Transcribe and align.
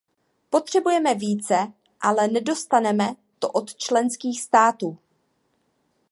Potřebujeme 0.49 1.15
více, 1.15 1.73
ale 2.01 2.27
nedostaneme 2.27 3.15
to 3.39 3.51
od 3.51 3.75
členských 3.75 4.41
států. 4.41 4.97